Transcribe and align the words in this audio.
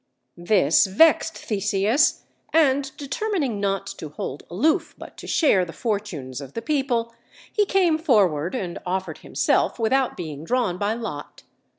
This 0.35 0.87
vexed 0.87 1.37
Theseus, 1.37 2.23
and 2.51 2.89
determining 2.97 3.59
not 3.59 3.85
to 3.85 4.09
hold 4.09 4.41
aloof, 4.49 4.95
but 4.97 5.15
to 5.17 5.27
share 5.27 5.63
the 5.63 5.73
fortunes 5.73 6.41
of 6.41 6.53
the 6.55 6.61
people, 6.63 7.13
he 7.53 7.65
came 7.67 7.99
forward 7.99 8.55
and 8.55 8.79
offered 8.83 9.19
himself 9.19 9.77
without 9.77 10.17
being 10.17 10.43
drawn 10.43 10.79
by 10.79 10.95
lot. 10.95 11.43